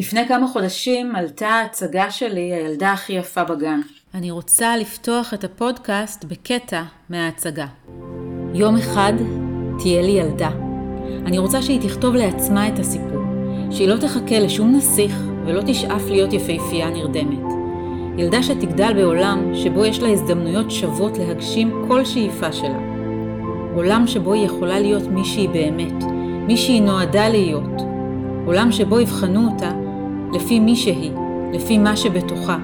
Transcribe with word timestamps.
לפני 0.00 0.28
כמה 0.28 0.48
חודשים 0.48 1.16
עלתה 1.16 1.48
ההצגה 1.48 2.10
שלי, 2.10 2.52
הילדה 2.52 2.92
הכי 2.92 3.12
יפה 3.12 3.44
בגן. 3.44 3.80
אני 4.14 4.30
רוצה 4.30 4.76
לפתוח 4.76 5.34
את 5.34 5.44
הפודקאסט 5.44 6.24
בקטע 6.24 6.82
מההצגה. 7.10 7.66
יום 8.54 8.76
אחד 8.76 9.12
תהיה 9.78 10.02
לי 10.02 10.10
ילדה. 10.10 10.50
אני 11.26 11.38
רוצה 11.38 11.62
שהיא 11.62 11.80
תכתוב 11.88 12.14
לעצמה 12.14 12.68
את 12.68 12.78
הסיפור, 12.78 13.22
שהיא 13.70 13.88
לא 13.88 13.96
תחכה 13.96 14.38
לשום 14.38 14.76
נסיך 14.76 15.12
ולא 15.46 15.62
תשאף 15.66 16.02
להיות 16.06 16.32
יפהפייה 16.32 16.90
נרדמת. 16.90 17.52
ילדה 18.16 18.42
שתגדל 18.42 18.92
בעולם 18.94 19.54
שבו 19.54 19.84
יש 19.84 20.00
לה 20.00 20.08
הזדמנויות 20.08 20.70
שוות 20.70 21.18
להגשים 21.18 21.84
כל 21.88 22.04
שאיפה 22.04 22.52
שלה. 22.52 22.78
עולם 23.74 24.06
שבו 24.06 24.32
היא 24.32 24.46
יכולה 24.46 24.80
להיות 24.80 25.02
מי 25.02 25.24
שהיא 25.24 25.48
באמת, 25.48 26.04
מי 26.46 26.56
שהיא 26.56 26.82
נועדה 26.82 27.28
להיות. 27.28 27.80
עולם 28.46 28.72
שבו 28.72 29.00
יבחנו 29.00 29.48
אותה 29.52 29.79
לפי 30.32 30.60
מי 30.60 30.76
שהיא, 30.76 31.12
לפי 31.52 31.78
מה 31.78 31.96
שבתוכה, 31.96 32.58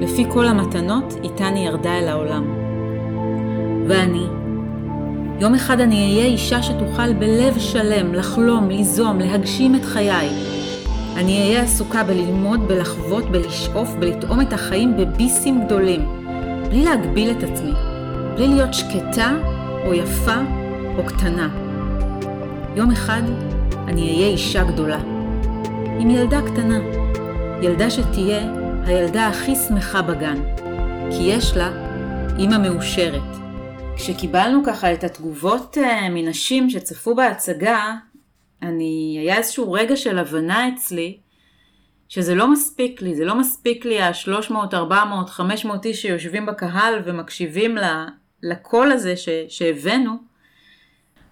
לפי 0.00 0.24
כל 0.28 0.46
המתנות 0.46 1.14
איתן 1.24 1.54
היא 1.54 1.66
ירדה 1.66 1.98
אל 1.98 2.08
העולם. 2.08 2.44
ואני, 3.88 4.26
יום 5.40 5.54
אחד 5.54 5.80
אני 5.80 5.94
אהיה 5.96 6.26
אישה 6.26 6.62
שתוכל 6.62 7.12
בלב 7.12 7.58
שלם 7.58 8.14
לחלום, 8.14 8.68
ליזום, 8.68 9.18
להגשים 9.18 9.74
את 9.74 9.84
חיי. 9.84 10.28
אני 11.16 11.40
אהיה 11.40 11.62
עסוקה 11.62 12.04
בללמוד, 12.04 12.68
בלחוות, 12.68 13.24
בלשאוף, 13.30 13.88
בלטעום 14.00 14.40
את 14.40 14.52
החיים 14.52 14.96
בביסים 14.96 15.64
גדולים, 15.66 16.00
בלי 16.68 16.84
להגביל 16.84 17.30
את 17.30 17.42
עצמי, 17.42 17.72
בלי 18.34 18.48
להיות 18.48 18.74
שקטה 18.74 19.36
או 19.86 19.94
יפה 19.94 20.36
או 20.98 21.04
קטנה. 21.06 21.48
יום 22.76 22.90
אחד 22.90 23.22
אני 23.88 24.02
אהיה 24.02 24.28
אישה 24.28 24.64
גדולה, 24.64 24.98
עם 26.00 26.10
ילדה 26.10 26.40
קטנה, 26.42 26.78
ילדה 27.62 27.90
שתהיה 27.90 28.52
הילדה 28.86 29.26
הכי 29.26 29.54
שמחה 29.68 30.02
בגן, 30.02 30.42
כי 31.10 31.22
יש 31.22 31.56
לה 31.56 31.70
אימא 32.38 32.58
מאושרת. 32.58 33.36
כשקיבלנו 33.96 34.62
ככה 34.66 34.92
את 34.92 35.04
התגובות 35.04 35.78
אה, 35.78 36.08
מנשים 36.10 36.70
שצפו 36.70 37.14
בהצגה, 37.14 37.94
אני, 38.62 39.18
היה 39.20 39.36
איזשהו 39.36 39.72
רגע 39.72 39.96
של 39.96 40.18
הבנה 40.18 40.68
אצלי, 40.68 41.18
שזה 42.08 42.34
לא 42.34 42.52
מספיק 42.52 43.02
לי, 43.02 43.14
זה 43.14 43.24
לא 43.24 43.38
מספיק 43.38 43.84
לי 43.84 44.00
ה-300, 44.00 44.54
400, 44.74 45.30
500 45.30 45.86
איש 45.86 46.02
שיושבים 46.02 46.46
בקהל 46.46 47.02
ומקשיבים 47.04 47.76
לקול 48.42 48.92
הזה 48.92 49.14
שהבאנו, 49.48 50.16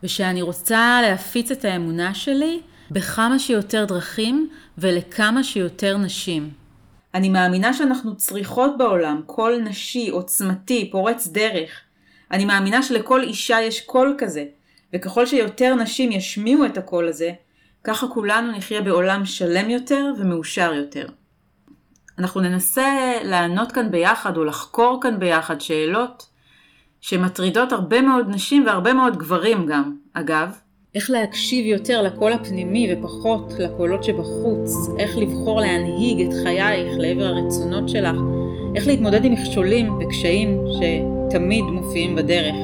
ושאני 0.02 0.42
רוצה 0.42 0.98
להפיץ 1.02 1.50
את 1.50 1.64
האמונה 1.64 2.14
שלי 2.14 2.60
בכמה 2.94 3.38
שיותר 3.38 3.84
דרכים 3.84 4.50
ולכמה 4.78 5.44
שיותר 5.44 5.96
נשים. 5.96 6.50
אני 7.14 7.28
מאמינה 7.28 7.72
שאנחנו 7.72 8.16
צריכות 8.16 8.78
בעולם 8.78 9.20
קול 9.26 9.60
נשי, 9.60 10.08
עוצמתי, 10.08 10.90
פורץ 10.92 11.26
דרך. 11.26 11.70
אני 12.30 12.44
מאמינה 12.44 12.82
שלכל 12.82 13.22
אישה 13.22 13.60
יש 13.60 13.80
קול 13.80 14.14
כזה, 14.18 14.44
וככל 14.92 15.26
שיותר 15.26 15.74
נשים 15.74 16.12
ישמיעו 16.12 16.66
את 16.66 16.78
הקול 16.78 17.08
הזה, 17.08 17.30
ככה 17.84 18.06
כולנו 18.08 18.52
נחיה 18.52 18.80
בעולם 18.80 19.24
שלם 19.24 19.70
יותר 19.70 20.12
ומאושר 20.18 20.74
יותר. 20.74 21.06
אנחנו 22.18 22.40
ננסה 22.40 23.12
לענות 23.24 23.72
כאן 23.72 23.90
ביחד 23.90 24.36
או 24.36 24.44
לחקור 24.44 24.98
כאן 25.02 25.18
ביחד 25.18 25.60
שאלות 25.60 26.26
שמטרידות 27.00 27.72
הרבה 27.72 28.00
מאוד 28.00 28.26
נשים 28.28 28.66
והרבה 28.66 28.92
מאוד 28.92 29.16
גברים 29.16 29.66
גם, 29.66 29.96
אגב. 30.12 30.63
איך 30.94 31.10
להקשיב 31.10 31.66
יותר 31.66 32.02
לקול 32.02 32.32
הפנימי 32.32 32.94
ופחות 32.94 33.52
לקולות 33.58 34.04
שבחוץ, 34.04 34.72
איך 34.98 35.18
לבחור 35.18 35.60
להנהיג 35.60 36.26
את 36.26 36.32
חייך 36.42 36.92
לעבר 36.98 37.24
הרצונות 37.24 37.88
שלך, 37.88 38.16
איך 38.76 38.86
להתמודד 38.86 39.24
עם 39.24 39.32
מכשולים 39.32 39.98
וקשיים 40.00 40.64
שתמיד 40.72 41.64
מופיעים 41.64 42.16
בדרך, 42.16 42.54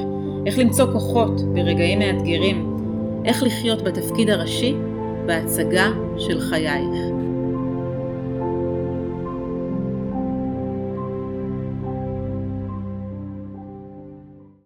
איך 0.45 0.57
למצוא 0.57 0.85
כוחות 0.91 1.41
ברגעים 1.53 1.99
מאתגרים, 1.99 2.77
איך 3.25 3.43
לחיות 3.43 3.81
בתפקיד 3.81 4.29
הראשי 4.29 4.73
בהצגה 5.25 5.87
של 6.17 6.39
חייך. 6.39 7.20